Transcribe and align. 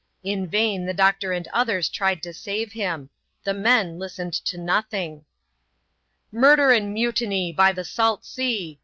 In 0.23 0.47
vain 0.47 0.87
the 0.87 0.95
doctor 0.95 1.31
and 1.31 1.47
others 1.49 1.87
tried 1.87 2.23
to 2.23 2.33
save 2.33 2.71
him: 2.71 3.11
the 3.43 3.53
men 3.53 3.99
listened 3.99 4.33
to 4.33 4.57
nothing." 4.57 5.25
Murder 6.41 6.71
and 6.71 6.91
mutiny, 6.91 7.53
by 7.53 7.71
the 7.71 7.85
salt 7.85 8.25
sea 8.25 8.79